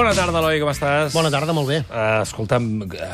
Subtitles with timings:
[0.00, 1.12] Bona tarda, Eloi, com estàs?
[1.12, 1.80] Bona tarda, molt bé.
[1.92, 3.08] Uh, escolta'm, uh,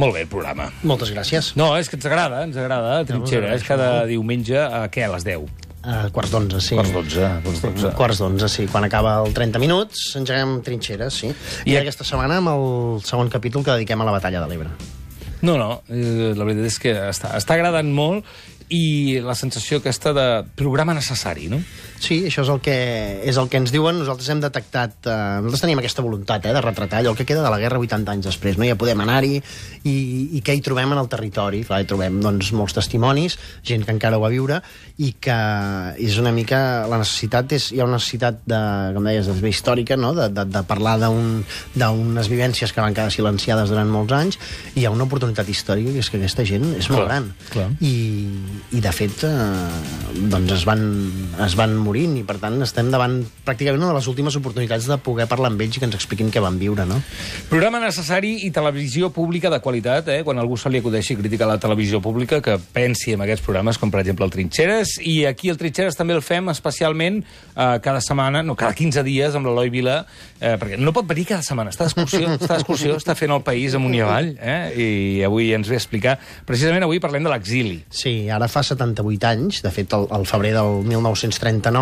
[0.00, 0.70] molt bé el programa.
[0.88, 1.50] Moltes gràcies.
[1.60, 2.94] No, és que ens agrada, ens agrada.
[3.04, 5.44] Trinxera, és cada diumenge, a què, a les 10?
[5.82, 6.78] Uh, quarts d'onze, sí.
[6.78, 7.90] Quarts d'onze, quarts d'onze.
[7.98, 8.64] Quarts d'onze, sí.
[8.72, 11.34] Quan acaba el 30 minuts, engeguem trinxeres, sí.
[11.66, 14.72] I, I- aquesta setmana amb el segon capítol que dediquem a la batalla de l'Ebre.
[15.42, 18.24] No, no, eh, la veritat és que està, està agradant molt
[18.72, 21.58] i la sensació aquesta de programa necessari, no?
[22.02, 22.72] Sí, això és el que,
[23.30, 24.00] és el que ens diuen.
[24.00, 24.96] Nosaltres hem detectat...
[25.06, 28.10] Eh, nosaltres teníem aquesta voluntat eh, de retratar allò que queda de la guerra 80
[28.16, 28.58] anys després.
[28.58, 28.66] No?
[28.66, 29.92] Ja podem anar-hi i,
[30.34, 31.62] i què hi trobem en el territori.
[31.68, 34.58] Clar, hi trobem doncs, molts testimonis, gent que encara ho va viure
[34.98, 35.36] i que
[36.02, 36.58] és una mica...
[36.90, 37.68] La necessitat és...
[37.76, 38.60] Hi ha una necessitat, de,
[38.96, 40.10] com deies, de històrica, no?
[40.18, 41.44] de, de, de parlar d'un-
[41.78, 44.40] d'unes vivències que van quedar silenciades durant molts anys
[44.74, 47.30] i hi ha una oportunitat històrica que és que aquesta gent és molt Clar, gran.
[47.54, 47.68] clar.
[47.84, 47.94] I,
[48.74, 49.32] i de fet eh,
[50.32, 50.82] doncs es van,
[51.46, 54.96] es van morint i per tant estem davant pràcticament una de les últimes oportunitats de
[55.04, 56.98] poder parlar amb ells i que ens expliquin què van viure, no?
[57.50, 60.22] Programa necessari i televisió pública de qualitat, eh?
[60.24, 63.92] quan algú se li acudeixi criticar la televisió pública, que pensi en aquests programes, com
[63.92, 68.42] per exemple el Trinxeres, i aquí el Trinxeres també el fem especialment eh, cada setmana,
[68.46, 69.98] no, cada 15 dies amb l'Eloi Vila,
[70.40, 73.76] eh, perquè no pot venir cada setmana, està d'excursió, està d'excursió, està fent el país
[73.76, 74.58] amunt i avall, eh?
[74.72, 74.88] i
[75.28, 76.16] avui ens ve a explicar,
[76.48, 77.82] precisament avui parlem de l'exili.
[77.92, 81.81] Sí, ara fa 78 anys, de fet, el, el febrer del 1939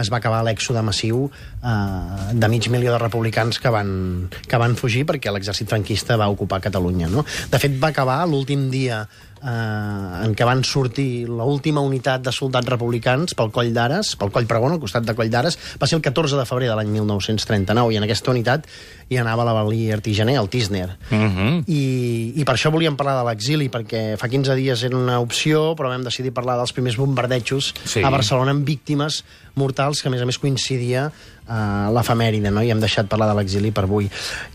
[0.00, 3.90] es va acabar l'èxode massiu eh, de mig milió de republicans que van,
[4.30, 7.10] que van fugir perquè l'exèrcit franquista va ocupar Catalunya.
[7.12, 7.24] No?
[7.24, 9.04] De fet, va acabar l'últim dia
[9.42, 14.48] eh, en què van sortir l'última unitat de soldats republicans pel coll d'Ares, pel coll
[14.50, 17.94] Pregon, al costat de coll d'Ares, va ser el 14 de febrer de l'any 1939,
[17.94, 18.66] i en aquesta unitat
[19.10, 20.96] hi anava la Valí Artigener, el Tisner.
[21.10, 21.64] Mm -hmm.
[21.66, 25.74] I, I per això volíem parlar de l'exili, perquè fa 15 dies era una opció,
[25.76, 28.02] però vam decidir parlar dels primers bombardejos Sí.
[28.02, 29.24] a Barcelona amb víctimes
[29.54, 31.10] mortals, que a més a més coincidia
[31.48, 32.62] a l'efemèride, no?
[32.62, 34.08] i hem deixat parlar de l'exili per avui.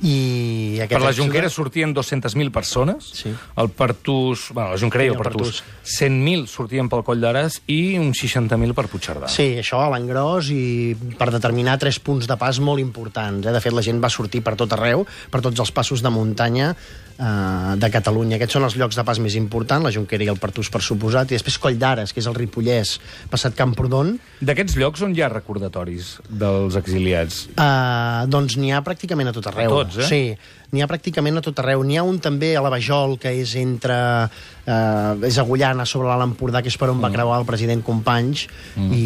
[0.03, 3.34] I Per la Junquera sortien 200.000 persones, Sí.
[3.57, 6.00] el Partús, bueno, la Junquera i el Partús, Partús.
[6.00, 9.28] 100.000 sortien pel Coll d'Ares i uns 60.000 per Puigcerdà.
[9.28, 13.46] Sí, això a l'engròs i per determinar tres punts de pas molt importants.
[13.46, 13.52] Eh?
[13.52, 16.75] De fet, la gent va sortir per tot arreu, per tots els passos de muntanya
[17.19, 18.35] eh, de Catalunya.
[18.38, 21.31] Aquests són els llocs de pas més importants, la Junquera i el Partús, per suposat,
[21.31, 23.00] i després Coll d'Ares, que és el Ripollès,
[23.31, 24.16] passat Camprodon,
[24.46, 27.46] D'aquests llocs on hi ha recordatoris dels exiliats?
[27.57, 29.73] Uh, doncs n'hi ha pràcticament a tot arreu.
[29.73, 30.09] A tots, eh?
[30.09, 30.22] Sí,
[30.74, 31.84] n'hi ha pràcticament a tot arreu.
[31.84, 34.30] N'hi ha un també a la Vajol, que és entre...
[34.66, 38.48] Uh, és Agullana, sobre l'Alt Empordà, que és per on va creuar el president Companys.
[38.81, 39.03] I...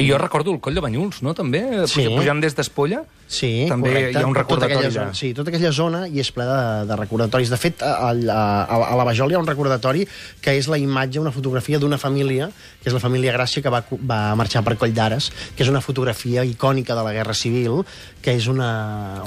[0.00, 1.60] I jo recordo el Coll de Banyuls, no?, també?
[1.92, 2.06] Sí.
[2.08, 3.02] Pujant des d'Espolla?
[3.28, 4.18] Sí, També correcte.
[4.18, 4.94] hi ha un Tota recordatori aquella allà.
[5.10, 7.50] zona, sí, tota aquella zona i és ple de, de recordatoris.
[7.52, 10.06] De fet, a, a, a, a la Vajol hi ha un recordatori
[10.44, 12.48] que és la imatge, una fotografia d'una família,
[12.80, 15.80] que és la família Gràcia, que va, va marxar per Coll d'Ares, que és una
[15.84, 17.82] fotografia icònica de la Guerra Civil,
[18.24, 18.70] que és una,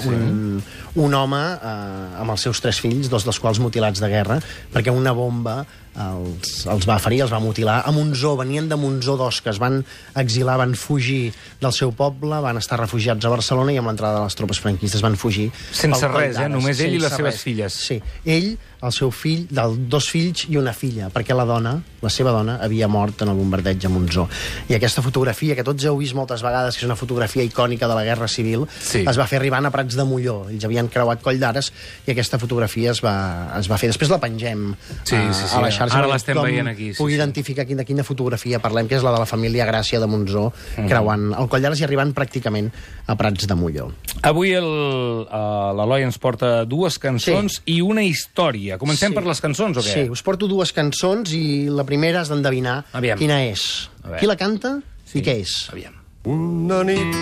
[0.06, 0.58] un,
[0.94, 4.40] un home eh, amb els seus tres fills, dos dels quals mutilats de guerra,
[4.72, 5.60] perquè una bomba
[5.98, 7.80] els, els va ferir, els va mutilar.
[7.86, 9.80] A Monzó, venien de Monzó dos, que es van
[10.16, 14.28] exilar, van fugir del seu poble, van estar refugiats a Barcelona i amb l'entrada de
[14.28, 15.50] les tropes franquistes van fugir...
[15.72, 16.48] Sense res, eh?
[16.52, 17.42] Només ell i les seves res.
[17.42, 17.74] filles.
[17.88, 21.72] Sí, ell, el seu fill, del, dos fills i una filla, perquè la dona,
[22.04, 24.28] la seva dona, havia mort en el bombardeig a Monzó.
[24.70, 27.96] I aquesta fotografia, que tots heu vist moltes vegades, que és una fotografia icònica de
[27.98, 29.02] la Guerra Civil, Sí.
[29.02, 30.44] es va fer arribant a Prats de Molló.
[30.52, 31.72] Ells havien creuat Coll d'Ares
[32.06, 33.16] i aquesta fotografia es va,
[33.58, 33.90] es va fer.
[33.90, 34.68] Després la pengem
[35.02, 35.56] Sí, a, sí, sí.
[35.56, 35.87] a la xarxa.
[35.92, 37.16] Ara perquè l'estem veient aquí, sí, Pugui sí.
[37.18, 40.52] identificar quina, de quina fotografia parlem, que és la de la família Gràcia de Monzó,
[40.88, 42.70] creuant el Coll d'Ares i arribant pràcticament
[43.06, 43.92] a Prats de Molló.
[44.22, 48.78] Avui el- eh, l'Eloi ens porta dues cançons i una història.
[48.78, 49.14] Comencem Sí.
[49.14, 49.94] per les cançons o què?
[49.94, 52.84] Sí, us porto dues cançons i la primera has d'endevinar
[53.16, 53.88] quina és.
[54.18, 54.80] Qui la canta
[55.14, 55.68] i què és.
[55.72, 55.94] Aviam.
[56.24, 57.14] Una nit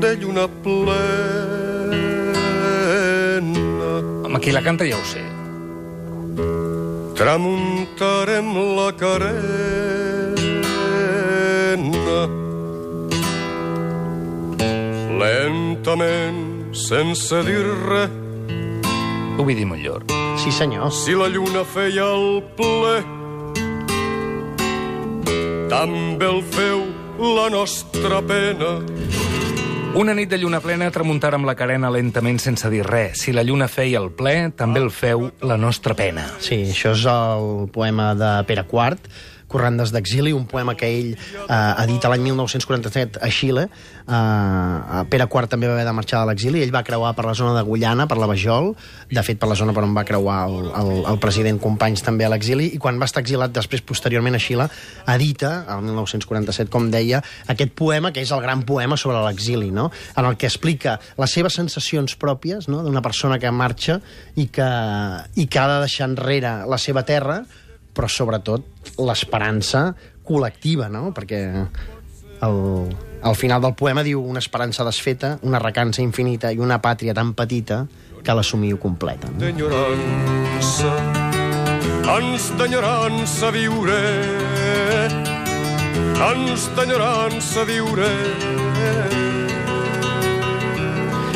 [0.00, 0.96] de lluna plena
[4.24, 5.37] Home, qui la canta ja ho sé.
[7.18, 8.46] Tramuntarem
[8.78, 9.40] la carena
[15.18, 18.14] lentament sense dir res
[19.38, 20.02] Ovidi Montllor.
[20.38, 20.90] Sí, senyor.
[20.90, 22.96] si la lluna feia el ple
[25.70, 26.86] també el feu
[27.18, 28.78] la nostra pena.
[29.98, 33.18] Una nit de lluna plena tramuntar amb la carena lentament sense dir res.
[33.24, 36.28] Si la lluna feia el ple, també el feu la nostra pena.
[36.38, 39.10] Sí, això és el poema de Pere IV,
[39.48, 43.68] Corrandes d'exili, un poema que ell eh, edita l'any 1947 a Xile.
[43.68, 47.34] Eh, Pere IV també va haver de marxar de l'exili, ell va creuar per la
[47.38, 48.74] zona de Guyana, per la Bajol,
[49.10, 52.26] de fet per la zona per on va creuar el, el, el president Companys també
[52.28, 54.68] a l'exili, i quan va estar exilat després, posteriorment a Xile,
[55.14, 59.88] edita, el 1947, com deia, aquest poema, que és el gran poema sobre l'exili, no?
[60.16, 62.82] en el que explica les seves sensacions pròpies no?
[62.84, 64.00] d'una persona que marxa
[64.36, 64.68] i que,
[65.36, 67.42] i que ha de deixar enrere la seva terra,
[67.98, 69.88] però sobretot l'esperança
[70.22, 71.08] col·lectiva, no?
[71.16, 71.40] Perquè
[72.46, 72.58] el,
[73.26, 77.34] al final del poema diu una esperança desfeta, una recança infinita i una pàtria tan
[77.34, 77.86] petita
[78.22, 79.30] que l'assumiu completa.
[79.32, 79.40] No?
[79.42, 80.92] D'enyorança,
[82.14, 83.98] ans d'enyorança viure,
[86.28, 88.12] ans d'enyorança viure.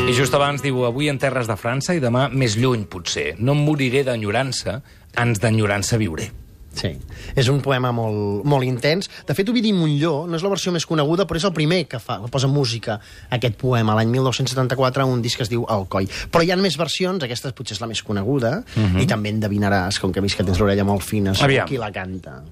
[0.03, 3.33] I just abans diu, avui en terres de França i demà més lluny, potser.
[3.39, 4.81] No em moriré d'enyorança,
[5.17, 6.29] ans d'enyorança viuré.
[6.73, 6.93] Sí,
[7.37, 9.11] és un poema molt, molt intens.
[9.29, 12.01] De fet, Ovidi Montlló no és la versió més coneguda, però és el primer que
[12.03, 16.09] fa, posa música a aquest poema, l'any 1974, un disc que es diu Alcoi.
[16.33, 19.03] Però hi ha més versions, aquesta potser és la més coneguda, uh -huh.
[19.03, 21.69] i també endevinaràs, com que he vist que tens l'orella molt fina, Aviam.
[21.69, 22.43] qui la canta.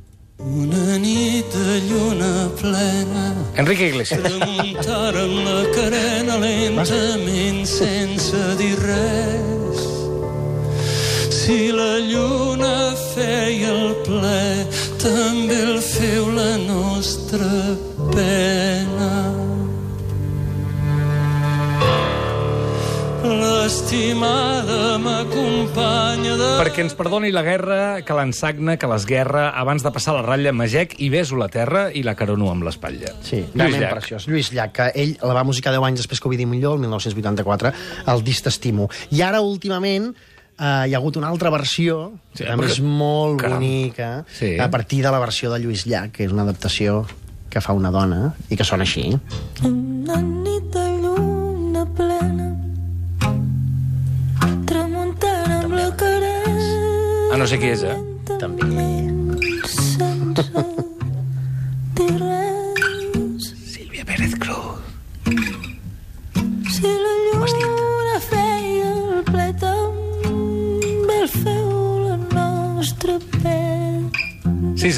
[0.41, 4.23] Una nit de lluna plena Enrique Iglesias.
[4.23, 9.60] Remuntaren la carena lentament sense dir res.
[11.41, 14.67] Si la lluna feia el ple,
[15.01, 17.49] també el feu la nostra
[18.13, 19.09] pena.
[23.25, 26.49] L'estimada m'acompanya de...
[26.61, 30.99] Perquè ens perdoni la guerra, que l'ensagna, que l'esguerra, abans de passar la ratlla magec
[31.01, 33.15] i beso la terra i la carono amb l'espatlla.
[33.25, 33.95] Sí, Lluís Llach.
[33.97, 34.29] preciós.
[34.29, 37.73] Lluís Llach, que ell la va musicar 10 anys després que Ovidi Montlló, el 1984,
[38.13, 38.91] el disc T'estimo.
[39.17, 40.13] I ara, últimament,
[40.61, 43.59] eh, hi ha hagut una altra versió, Sí, que també perquè- és molt Caram.
[43.59, 44.59] bonica, Sí.
[44.59, 47.07] a partir de la versió de Lluís Llach, que és una adaptació
[47.49, 49.19] que fa una dona i que sona així.
[49.65, 52.47] Una nit de lluna plena
[54.67, 57.97] Tramuntant amb la carena Ah, no sé qui és, eh?
[58.39, 58.67] També.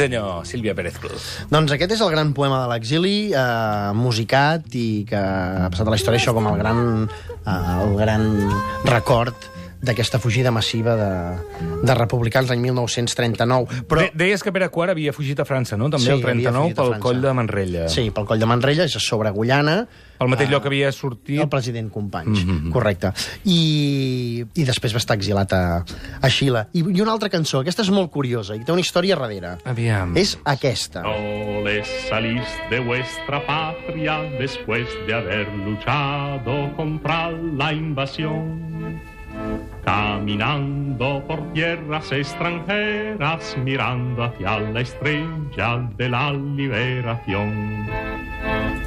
[0.03, 1.29] Senyor, Sílvia Pérez Cruz.
[1.53, 5.95] Doncs aquest és el gran poema de l'exili, eh, musicat i que ha passat a
[5.95, 7.09] la història això com el gran,
[7.47, 8.27] eh, el gran
[8.91, 9.51] record
[9.83, 11.11] d'aquesta fugida massiva de,
[11.83, 13.83] de republicans l'any 1939.
[13.91, 15.91] Però, De Deies que Pere IV havia fugit a França, no?
[15.91, 17.89] També Sí, el havia 39 fugit a pel coll de Manrella.
[17.91, 19.83] Sí, pel coll de Manrella, és sobre Guyana.
[20.23, 21.41] Pel mateix Ah, lloc que havia sortit...
[21.43, 22.51] El president Companys, mm.
[22.51, 22.71] -hmm.
[22.71, 23.11] correcte.
[23.45, 25.85] I, I després va estar exilat a,
[26.21, 26.69] a Xile.
[26.73, 29.59] I, I una altra cançó, aquesta és molt curiosa i té una història darrere.
[29.65, 30.17] Aviam.
[30.17, 31.03] És aquesta.
[31.03, 39.12] No les salís de vuestra patria después de haber luchado contra la invasión.
[39.85, 47.87] Caminando por tierras extranjeras, mirando hacia la estrella de la liberación.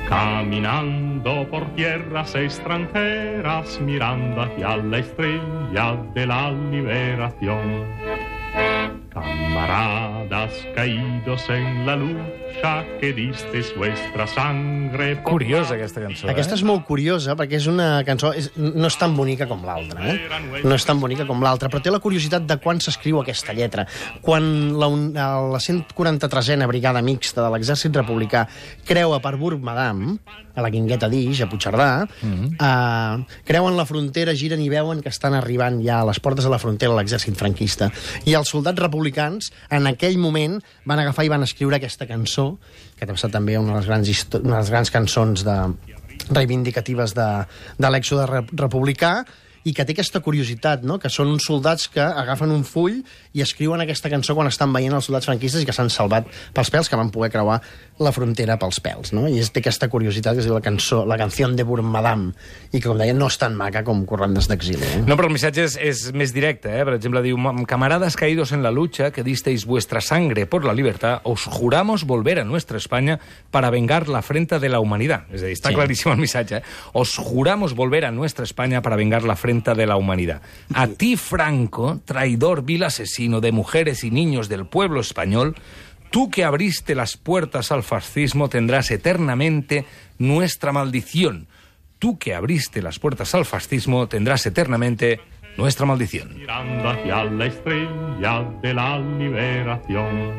[0.07, 7.85] Caminando por tierras extranjeras, mirando hacia la estrella de la liberación.
[9.15, 15.21] Camaradas caídos en la lucha que disteis vuestra sangre.
[15.23, 16.27] Curiosa, aquesta cançó.
[16.29, 16.57] Aquesta Eh?
[16.59, 18.33] és molt curiosa perquè és una cançó...
[18.35, 20.19] És, no és tan bonica com l'altra, eh?
[20.67, 23.87] No és tan bonica com l'altra, però té la curiositat de quan s'escriu aquesta lletra.
[24.21, 24.91] Quan la,
[25.55, 28.43] la 143a Brigada Mixta de l'Exèrcit Republicà
[28.85, 30.17] creua per Burg-Madam,
[30.55, 31.87] a la Guingueta d'Ix, a Puigcerdà,
[32.23, 36.51] eh, creuen la frontera, giren i veuen que estan arribant ja a les portes de
[36.51, 37.89] la frontera l'exèrcit franquista.
[38.25, 39.03] I els soldats republicans,
[39.69, 42.57] en aquell moment, van agafar i van escriure aquesta cançó,
[42.97, 45.57] que ha estat també una de les grans, una de les grans cançons de,
[46.29, 47.27] reivindicatives de,
[47.77, 49.19] de l'èxode re republicà
[49.65, 50.99] i que té aquesta curiositat, no?
[51.01, 52.99] que són uns soldats que agafen un full
[53.33, 56.69] i escriuen aquesta cançó quan estan veient els soldats franquistes i que s'han salvat pels
[56.69, 57.57] pèls, que van poder creuar
[57.99, 59.13] la frontera pels pèls.
[59.15, 59.23] No?
[59.31, 62.33] I és, té aquesta curiositat que es diu la cançó, la canció de Burmadam,
[62.73, 64.83] i que, com deia, no és tan maca com Corrandes d'exili.
[64.83, 65.03] Eh?
[65.07, 66.83] No, però el missatge és, és més directe, eh?
[66.83, 67.37] Per exemple, diu,
[67.69, 72.39] camaradas caídos en la lucha que disteis vuestra sangre por la libertad, os juramos volver
[72.39, 73.19] a nuestra España
[73.51, 75.23] para vengar la afrenta de la humanidad.
[75.31, 75.75] És a dir, està Sí.
[75.75, 76.57] claríssim el missatge.
[76.57, 76.63] Eh?
[76.93, 80.41] Os juramos volver a nuestra España para vengar la afrenta de la humanidad.
[80.73, 85.55] A ti, Franco, traidor, vil asesino de mujeres y niños del pueblo español,
[86.15, 89.83] Tú que abriste las puertas al fascismo tendrás eternamente
[90.17, 91.47] nuestra maldición.
[91.99, 95.19] Tú que abriste las puertas al fascismo tendrás eternamente
[95.57, 96.29] nuestra maldición.
[96.37, 100.33] Mirando hacia la estrella de la liberación.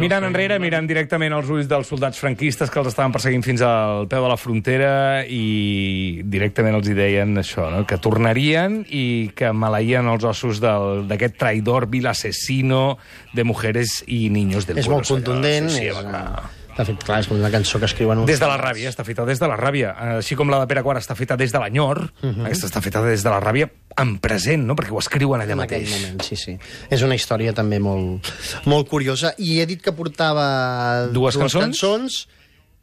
[0.00, 4.06] Mirant enrere, mirant directament als ulls dels soldats franquistes que els estaven perseguint fins al
[4.10, 4.92] peu de la frontera
[5.26, 7.82] i directament els hi deien això, no?
[7.90, 12.98] que tornarien i que maleïen els ossos del- d'aquest traïdor vil asesino
[13.34, 15.00] de mujeres i niños del És pueblo.
[15.02, 15.68] molt contundent.
[15.70, 16.59] Sí, sí, és, clar.
[16.76, 18.28] De fet, clar, és com una cançó que escriuen uns...
[18.30, 19.92] Des de la ràbia, està feta des de la ràbia.
[20.16, 22.02] Així com la de Pere Quart està feta des de l'enyor,
[22.46, 23.68] aquesta està feta des de la ràbia
[24.00, 24.76] en present, no?
[24.78, 25.90] perquè ho escriuen allà en mateix.
[25.92, 26.56] moment, sí, sí.
[26.90, 28.30] És una història també molt,
[28.70, 29.34] molt curiosa.
[29.38, 31.66] I he dit que portava Dues cançons?
[31.66, 32.22] cançons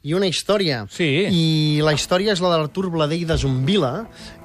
[0.07, 0.85] i una història.
[0.93, 1.07] Sí.
[1.27, 3.91] I la història és la de l'Artur Bladell de Zumbila,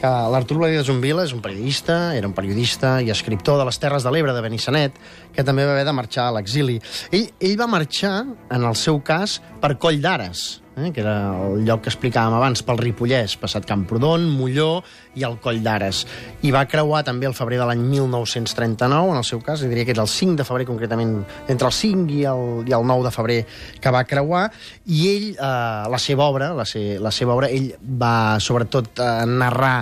[0.01, 3.79] que l'Artur Bladell de Zumbila és un periodista, era un periodista i escriptor de les
[3.83, 4.99] Terres de l'Ebre de Benissanet,
[5.33, 6.81] que també va haver de marxar a l'exili.
[7.13, 8.17] Ell, ell va marxar,
[8.51, 12.63] en el seu cas, per Coll d'Ares, eh, que era el lloc que explicàvem abans,
[12.67, 14.83] pel Ripollès, passat Camprodon, Molló
[15.19, 16.05] i el Coll d'Ares.
[16.47, 19.95] I va creuar també el febrer de l'any 1939, en el seu cas, diria que
[19.97, 23.15] era el 5 de febrer, concretament, entre el 5 i el, i el 9 de
[23.15, 23.41] febrer,
[23.81, 24.47] que va creuar,
[24.87, 29.13] i ell, eh, la seva obra, la, se, la seva obra, ell va sobretot eh,
[29.29, 29.77] narrar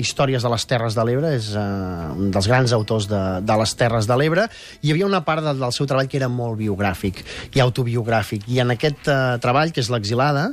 [0.00, 3.74] històries de les Terres de l'Ebre, és uh, un dels grans autors de, de les
[3.78, 4.48] Terres de l'Ebre,
[4.82, 7.24] hi havia una part del, del seu treball que era molt biogràfic
[7.54, 8.48] i autobiogràfic.
[8.52, 10.50] I en aquest uh, treball, que és l'exilada,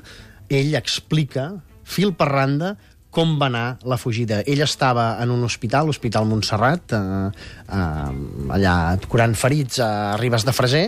[0.51, 1.49] ell explica,
[1.87, 2.75] fil per randa,
[3.11, 4.39] com va anar la fugida.
[4.47, 7.31] Ell estava en un hospital, l'Hospital Montserrat, eh,
[7.67, 8.75] eh, allà
[9.11, 10.85] curant ferits a Ribes de Freser,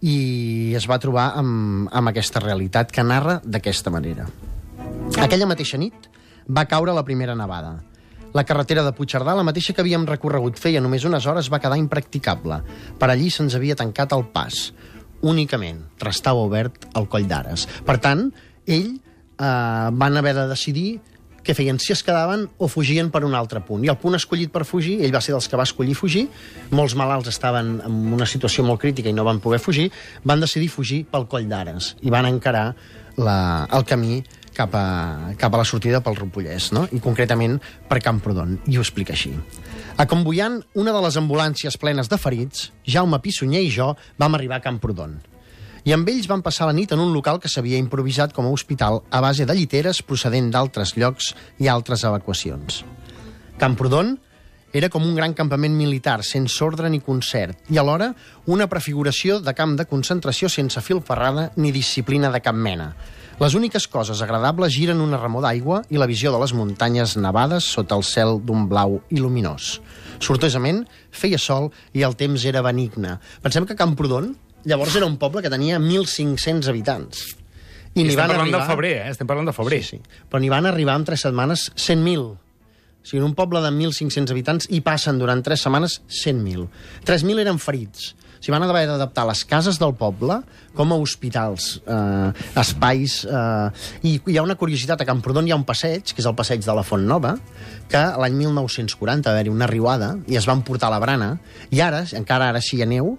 [0.00, 4.24] i es va trobar amb, amb aquesta realitat que narra d'aquesta manera.
[5.20, 6.09] Aquella mateixa nit
[6.56, 7.78] va caure la primera nevada.
[8.32, 11.78] La carretera de Puigcerdà, la mateixa que havíem recorregut feia només unes hores, va quedar
[11.80, 12.60] impracticable.
[12.98, 14.68] Per allí se'ns havia tancat el pas.
[15.26, 17.66] Únicament restava obert el coll d'Ares.
[17.86, 18.28] Per tant,
[18.66, 21.00] ell eh, van haver de decidir
[21.44, 23.84] què feien, si es quedaven o fugien per un altre punt.
[23.84, 26.26] I el punt escollit per fugir, ell va ser dels que va escollir fugir,
[26.76, 29.88] molts malalts estaven en una situació molt crítica i no van poder fugir,
[30.24, 32.68] van decidir fugir pel coll d'Ares i van encarar
[33.16, 34.20] la, el camí
[34.60, 36.84] cap a, cap a la sortida pel Ripollès, no?
[36.92, 37.56] i concretament
[37.88, 39.32] per Camprodon, i ho explica així.
[40.00, 44.64] Acomboiant una de les ambulàncies plenes de ferits, Jaume Pissunyer i jo vam arribar a
[44.64, 45.18] Camprodon.
[45.88, 48.52] I amb ells van passar la nit en un local que s'havia improvisat com a
[48.52, 52.82] hospital a base de lliteres procedent d'altres llocs i altres evacuacions.
[53.60, 54.18] Camprodon
[54.72, 58.12] era com un gran campament militar, sense ordre ni concert, i alhora
[58.46, 62.92] una prefiguració de camp de concentració sense fil ferrada ni disciplina de cap mena.
[63.40, 67.64] Les úniques coses agradables giren una remor d'aigua i la visió de les muntanyes nevades
[67.72, 69.78] sota el cel d'un blau il·luminós.
[70.20, 73.14] Sortosament, feia sol i el temps era benigne.
[73.40, 74.34] Pensem que Camprodon
[74.68, 77.24] llavors era un poble que tenia 1.500 habitants.
[77.94, 78.60] I estem n'hi van parlant arribar...
[78.60, 79.08] de febrer, eh?
[79.14, 79.80] Estem parlant de febrer.
[79.88, 80.22] Sí, sí.
[80.28, 82.26] Però n'hi van arribar en tres setmanes 100.000.
[82.28, 86.68] O sigui, en un poble de 1.500 habitants hi passen durant tres setmanes 100.000.
[87.08, 88.12] 3.000 eren ferits.
[88.40, 90.40] Sigui, van haver d'adaptar les cases del poble
[90.76, 92.30] com a hospitals, eh,
[92.60, 93.20] espais...
[93.28, 96.36] Eh, I hi ha una curiositat, a Camprodon hi ha un passeig, que és el
[96.38, 97.34] passeig de la Font Nova,
[97.92, 101.34] que l'any 1940 va haver-hi una riuada i es van portar la brana,
[101.68, 103.18] i ara, encara ara sí hi ha neu,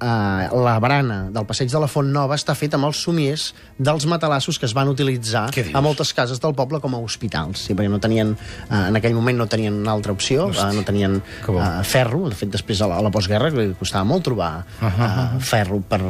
[0.00, 4.06] eh, la brana del passeig de la Font Nova està feta amb els somiers dels
[4.10, 7.66] matalassos que es van utilitzar a moltes cases del poble com a hospitals.
[7.68, 8.34] Sí, perquè no tenien,
[8.68, 12.26] eh, en aquell moment no tenien una altra opció, eh, no tenien eh, ferro.
[12.28, 14.52] De fet, després a la, a la postguerra li costava molt trobar
[14.82, 16.02] eh, ferro per,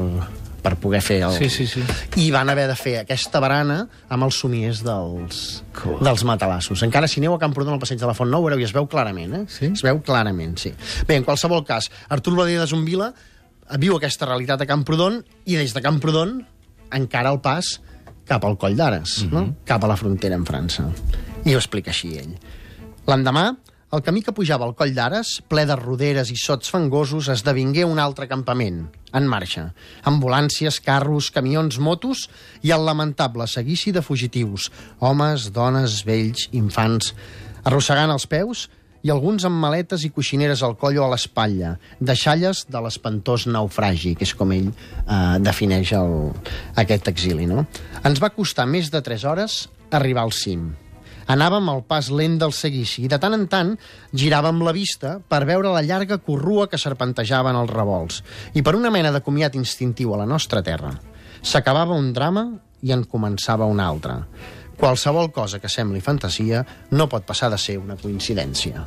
[0.62, 1.36] per poder fer el...
[1.38, 1.82] Sí, sí, sí.
[2.20, 3.80] I van haver de fer aquesta barana
[4.10, 5.98] amb els somiers dels, bo.
[6.04, 6.82] dels matalassos.
[6.86, 8.88] Encara si aneu a Camprodon al passeig de la Font Nou, veureu, i es veu
[8.90, 9.42] clarament, eh?
[9.52, 9.72] Sí?
[9.72, 10.74] Es veu clarament, sí.
[11.08, 13.12] Bé, en qualsevol cas, Artur Badia de Zumbila
[13.76, 16.38] viu aquesta realitat a Camprodon i des de Camprodon
[16.96, 17.76] encara el pas
[18.28, 19.46] cap al Coll d'Ares, no?
[19.68, 20.86] cap a la frontera amb França.
[21.44, 22.34] I ho explica així ell.
[23.08, 23.50] L'endemà,
[23.96, 28.00] el camí que pujava al Coll d'Ares, ple de roderes i sots fangosos, esdevingué un
[28.00, 28.82] altre campament,
[29.16, 29.70] en marxa.
[30.08, 32.26] Ambulàncies, carros, camions, motos
[32.60, 34.68] i el lamentable seguici de fugitius,
[35.00, 37.14] homes, dones, vells, infants,
[37.64, 38.68] arrossegant els peus
[39.08, 44.12] i alguns amb maletes i coixineres al coll o a l'espatlla, deixalles de l'espantós naufragi,
[44.18, 46.18] que és com ell eh, defineix el,
[46.82, 47.46] aquest exili.
[47.48, 47.64] No?
[48.04, 49.62] Ens va costar més de 3 hores
[49.96, 50.68] arribar al cim.
[51.28, 53.74] Anàvem al pas lent del seguici i de tant en tant
[54.16, 58.22] giràvem la vista per veure la llarga corrua que serpentejaven els revolts
[58.56, 60.94] i per una mena de comiat instintiu a la nostra terra.
[61.40, 62.48] S'acabava un drama
[62.84, 64.22] i en començava un altre.
[64.78, 66.62] Qualsevol cosa que sembli fantasia
[66.94, 68.86] no pot passar de ser una coincidència.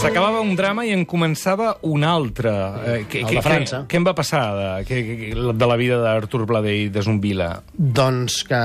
[0.00, 2.52] S'acabava un drama i en començava un altre.
[2.88, 3.82] Eh, que, França.
[3.88, 7.50] Què em va passar de, que, que, de la vida d'Artur Bladell de Zumbila?
[7.76, 8.60] Doncs que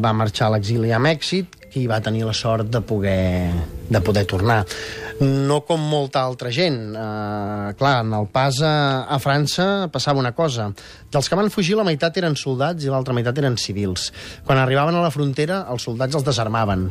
[0.00, 3.52] va marxar a l'exili a Mèxic i va tenir la sort de poder,
[3.92, 4.62] de poder tornar.
[5.20, 6.94] No com molta altra gent.
[6.96, 10.70] Uh, clar, en el pas a, a França passava una cosa.
[11.12, 14.08] Dels que van fugir, la meitat eren soldats i l'altra meitat eren civils.
[14.46, 16.88] Quan arribaven a la frontera, els soldats els desarmaven.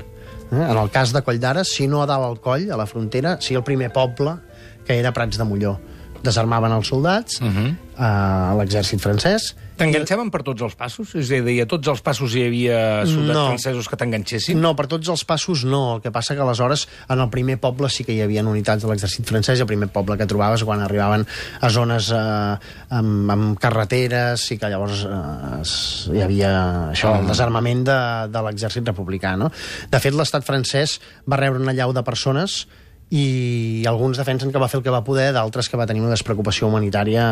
[0.52, 0.62] Eh?
[0.62, 3.40] En el cas de Coll d'Ares, si no a dalt al coll, a la frontera,
[3.42, 4.38] sí el primer poble,
[4.86, 5.80] que era Prats de Molló.
[6.24, 7.76] Desarmaven els soldats, uh -huh.
[7.98, 11.14] uh, l'exèrcit francès, T'enganxaven per tots els passos?
[11.16, 13.46] És a dir, a tots els passos hi havia soldats No.
[13.48, 14.60] francesos que t'enganxessin?
[14.60, 15.96] No, per tots els passos no.
[15.96, 18.90] El que passa que aleshores en el primer poble sí que hi havia unitats de
[18.90, 21.26] l'exèrcit francès i el primer poble que trobaves quan arribaven
[21.62, 22.58] a zones eh,
[22.90, 28.42] amb, amb carreteres sí que llavors eh, es- hi havia això, el desarmament de, de
[28.42, 29.38] l'exèrcit republicà.
[29.38, 29.50] No?
[29.90, 32.68] De fet, l'estat francès va rebre una llau de persones
[33.10, 36.12] i alguns defensen que va fer el que va poder, d'altres que va tenir una
[36.14, 37.24] despreocupació humanitària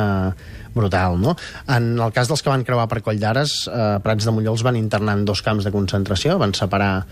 [0.73, 1.19] brutal.
[1.21, 1.35] No?
[1.69, 4.63] En el cas dels que van creuar per Coll d'Ares, eh, Prats de Molló els
[4.65, 7.05] van internar en dos camps de concentració, van separar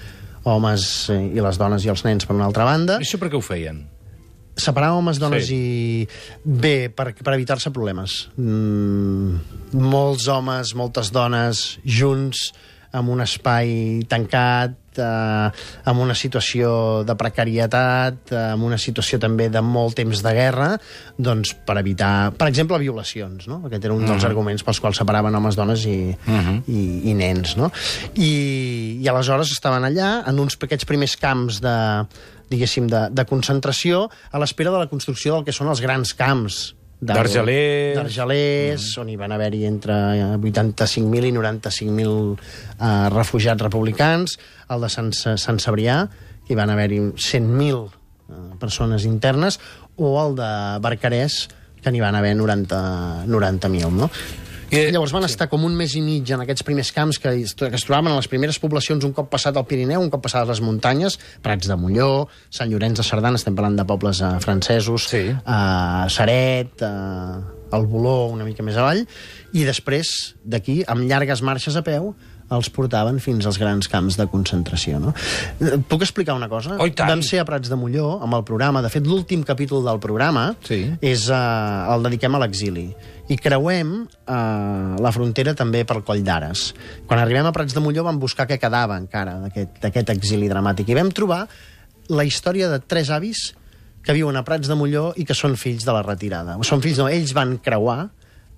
[0.45, 2.98] homes eh, i les dones i els nens per una altra banda.
[3.01, 3.84] Això per què ho feien?
[4.55, 5.55] Separar homes, dones Sí.
[5.55, 6.07] i...
[6.45, 8.29] Bé, per, per evitar-se problemes.
[8.39, 9.36] Mm,
[9.77, 12.53] molts homes, moltes dones, junts,
[12.95, 15.49] en un espai tancat, eh,
[15.91, 20.69] amb una situació de precarietat, eh, amb una situació també de molt temps de guerra,
[21.17, 23.61] doncs per evitar, per exemple, violacions, no?
[23.67, 25.99] Aquest era un dels arguments pels quals separaven homes, dones i,
[26.67, 27.71] i, i nens, no?
[28.15, 28.31] I,
[29.01, 31.75] I aleshores estaven allà, en uns aquests primers camps de,
[32.49, 36.73] diguéssim, de, de concentració, a l'espera de la construcció del que són els grans camps
[37.05, 37.95] D'Argelers.
[38.00, 44.38] d'Argelers, on hi van haver-hi entre eh, 85.000 i 95.000 eh, refugiats republicans,
[44.74, 46.00] el de Sant, Sant Cebrià,
[46.50, 49.59] hi van haver-hi 100.000 eh, persones internes,
[49.96, 50.50] o el de
[50.83, 51.46] Barcarès,
[51.83, 52.81] que n'hi van haver 90
[53.29, 54.09] 90.000, no?
[54.75, 57.75] I- Llavors van estar com un mes i mig en aquests primers camps que que
[57.75, 60.61] es trobaven a les primeres poblacions un cop passat el Pirineu, un cop passades les
[60.61, 65.25] muntanyes, Prats de Molló, Sant Llorenç de Cerdana, estem parlant de pobles eh, francesos, Sí.
[65.46, 67.42] a Saret, a
[67.74, 69.05] el Boló, una mica més avall,
[69.53, 72.14] i després, d'aquí, amb llargues marxes a peu,
[72.55, 75.00] els portaven fins als grans camps de concentració.
[75.01, 75.14] No?
[75.59, 76.77] Eh, Puc explicar una cosa?
[76.79, 76.85] Oh.
[77.07, 78.83] Vam ser a Prats de Molló, amb el programa.
[78.85, 80.92] De fet, l'últim capítol del programa Sí.
[81.01, 82.96] és, uh, el dediquem a l'exili.
[83.25, 86.68] I creuem uh, la frontera també pel Coll d'Ares.
[87.09, 90.92] Quan arribem a Prats de Molló vam buscar què quedava encara d'aquest exili dramàtic.
[90.94, 91.46] I vam trobar
[92.14, 93.48] la història de tres avis
[94.05, 96.59] que viuen a Prats de Molló i que són fills de la retirada.
[96.61, 98.11] Són fills, no, ells van creuar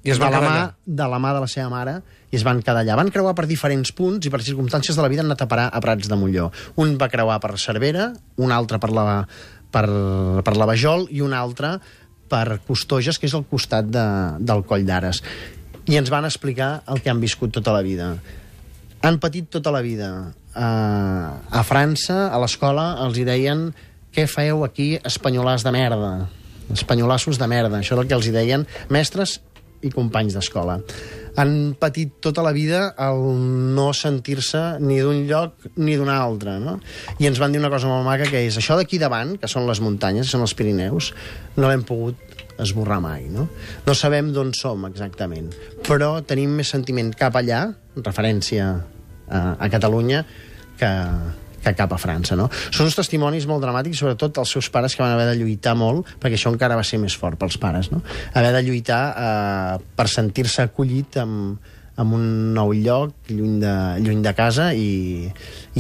[0.03, 1.93] I es van de, la mà, de la mà de la seva mare
[2.27, 2.97] i es van quedar allà.
[2.99, 5.69] Van creuar per diferents punts i per circumstàncies de la vida han anat a parar
[5.71, 6.49] a Prats de Molló.
[6.83, 9.07] Un va creuar per Cervera, un altre per la,
[9.71, 9.87] per,
[10.43, 11.77] per la Vajol i un altre
[12.29, 14.07] per Costoges, que és al costat de,
[14.39, 15.23] del Coll d'Ares.
[15.87, 18.13] I ens van explicar el que han viscut tota la vida.
[19.07, 20.09] Han patit tota la vida.
[20.57, 23.69] Uh, a França, a l'escola, els hi deien
[24.15, 26.11] què feu aquí, espanyolars de merda?
[26.73, 27.79] Espanyolassos de merda.
[27.79, 29.37] Això és el que els hi deien mestres
[29.85, 30.79] i companys d'escola.
[31.37, 33.21] Han patit tota la vida el
[33.77, 36.77] no sentir-se ni d'un lloc ni d'un altre, no?
[37.21, 39.67] I ens van dir una cosa molt maca, que és això d'aquí davant, que són
[39.69, 41.11] les muntanyes, són els Pirineus,
[41.57, 43.45] no l'hem pogut esborrar mai, no?
[43.85, 45.51] No sabem d'on som exactament,
[45.85, 50.23] però tenim més sentiment cap allà, en referència a, a Catalunya,
[50.79, 50.89] que,
[51.67, 52.49] que cap a França, no?
[52.71, 56.15] Són uns testimonis molt dramàtics, sobretot els seus pares que van haver de lluitar molt,
[56.21, 58.03] perquè això encara va ser més fort pels pares, no?
[58.33, 63.73] Haver de lluitar eh, per sentir-se acollit amb, amb un nou lloc, lluny de,
[64.05, 65.25] lluny de casa, i,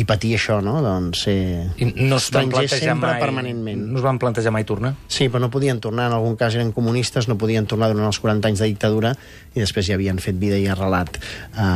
[0.01, 0.79] i patir això, no?
[0.83, 1.37] Doncs ser
[1.77, 3.21] I no es van plantejar sempre mai...
[3.21, 3.83] permanentment.
[3.93, 4.95] No es van plantejar mai tornar?
[5.13, 6.09] Sí, però no podien tornar.
[6.09, 9.13] En algun cas eren comunistes, no podien tornar durant els 40 anys de dictadura
[9.53, 11.21] i després ja havien fet vida i arrelat
[11.53, 11.69] a,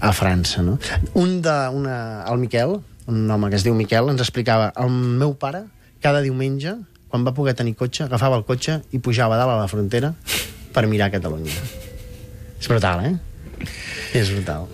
[0.00, 0.64] a França.
[0.64, 0.78] No?
[1.20, 5.32] Un de, una, el Miquel, un home que es diu Miquel, ens explicava el meu
[5.40, 5.64] pare,
[6.04, 6.76] cada diumenge,
[7.08, 10.12] quan va poder tenir cotxe, agafava el cotxe i pujava dalt a la frontera
[10.74, 11.54] per mirar Catalunya.
[12.60, 13.16] És brutal, eh?
[14.12, 14.68] És brutal.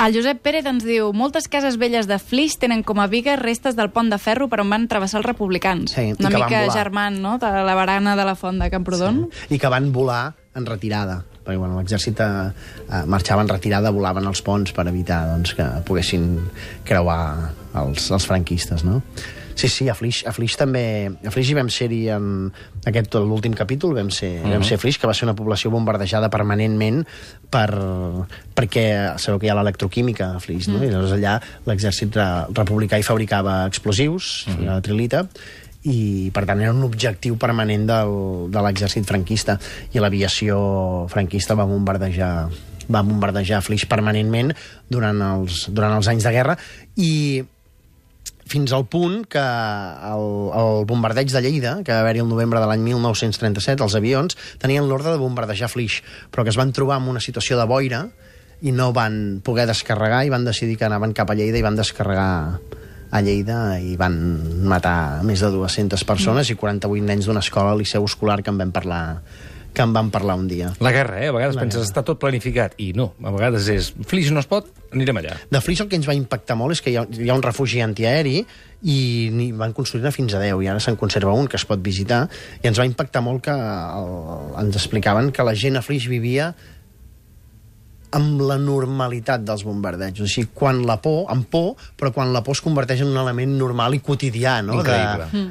[0.00, 3.76] El Josep Pérez ens diu moltes cases velles de Flix tenen com a vigues restes
[3.76, 5.92] del pont de ferro per on van travessar els republicans.
[5.92, 9.26] Sí, Una mica germant, no?, de la barana de la font de Camprodon.
[9.50, 12.30] I que van volar en retirada perquè bueno, l'exèrcit eh,
[12.86, 16.32] eh, marxava en retirada, volaven als ponts per evitar doncs, que poguessin
[16.84, 17.20] creuar
[17.80, 19.00] els, els franquistes, no?
[19.60, 20.82] Sí, sí, a Flix, a Flix també...
[21.26, 22.48] A Flix hi vam ser-hi en
[22.88, 24.52] aquest l'últim capítol, vam ser, uh -huh.
[24.54, 27.04] vam ser a Flix, que va ser una població bombardejada permanentment
[27.50, 27.68] per,
[28.56, 30.82] perquè sabeu que hi ha l'electroquímica a Flix, no?
[30.82, 34.64] I llavors allà l'exèrcit re, republicà hi fabricava explosius, uh -huh.
[34.64, 35.28] la trilita,
[35.88, 38.16] i per tant era un objectiu permanent del,
[38.52, 39.56] de l'exèrcit franquista.
[39.94, 40.58] I l'aviació
[41.12, 42.34] franquista va bombardejar
[42.90, 44.50] va bombardejar Flix permanentment
[44.90, 46.56] durant els, durant els anys de guerra.
[46.98, 47.12] I
[48.50, 49.42] fins al punt que
[50.10, 50.24] el,
[50.58, 54.88] el bombardeig de Lleida, que va haver-hi el novembre de l'any 1937, els avions tenien
[54.90, 56.00] l'ordre de bombardejar Flix,
[56.34, 58.08] però que es van trobar en una situació de boira
[58.60, 61.78] i no van poder descarregar i van decidir que anaven cap a Lleida i van
[61.78, 62.58] descarregar
[63.10, 64.16] a Lleida i van
[64.70, 68.70] matar més de 200 persones i 48 nens d'una escola Liceu Escolar que en vam
[68.74, 69.02] parlar
[69.72, 70.72] que en vam parlar un dia.
[70.82, 71.28] La guerra, eh?
[71.28, 71.90] A vegades La penses, guerra.
[71.92, 72.72] està tot planificat.
[72.82, 75.36] I no, a vegades és, Flix no es pot, anirem allà.
[75.46, 77.44] De Flix el que ens va impactar molt és que hi ha, hi ha un
[77.44, 78.40] refugi antiaeri
[78.82, 78.96] i
[79.30, 82.24] n'hi van construir fins a 10 i ara se'n conserva un que es pot visitar
[82.64, 84.10] i ens va impactar molt que el,
[84.64, 86.50] ens explicaven que la gent a Flix vivia
[88.16, 90.26] amb la normalitat dels bombardejos.
[90.26, 93.22] O sigui, quan la por, amb por, però quan la por es converteix en un
[93.22, 95.00] element normal i quotidià, no?, de,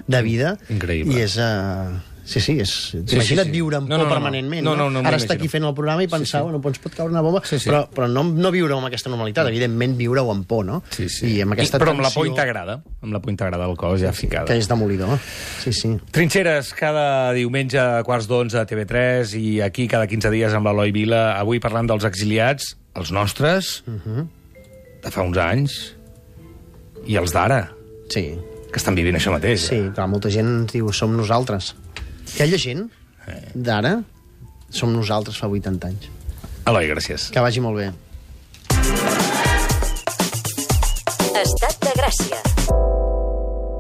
[0.08, 0.56] de vida.
[0.70, 1.16] Increïble.
[1.16, 1.40] I és...
[1.40, 2.70] Uh, sí, sí, és...
[2.92, 3.52] sí, Imagina't sí.
[3.56, 4.14] viure amb No, por no, no, no.
[4.16, 6.78] permanentment, No, no, no, m'ho Ara està aquí fent el programa i pensar, bueno, doncs
[6.84, 7.70] pot caure una bomba, Sí, sí.
[7.72, 10.82] però, però no, no viure amb aquesta normalitat, evidentment viure-ho amb por, no?
[10.94, 11.34] Sí, sí.
[11.34, 14.00] I amb aquesta Però amb la por tensió integrada, amb la por integrada al cos
[14.02, 14.46] ja ficada.
[14.46, 15.18] que és demolidor.
[15.64, 15.96] Sí, sí.
[16.12, 20.92] Trinxeres, cada diumenge a quarts d'onze a TV3 i aquí cada 15 dies amb l'Eloi
[20.94, 21.40] Vila.
[21.40, 25.80] Avui parlant dels exiliats, els nostres, de fa uns anys,
[27.08, 27.70] i els d'ara,
[28.12, 28.24] Sí,
[28.70, 29.62] que estan vivint això mateix.
[29.70, 31.76] sí, clar, molta gent diu som nosaltres.
[32.34, 32.86] Aquella gent
[33.56, 33.98] d'ara
[34.70, 36.10] som nosaltres fa 80 anys.
[36.70, 37.30] Eloi, gràcies.
[37.34, 37.90] Que vagi molt bé.
[41.40, 42.59] Estat de Gràcia.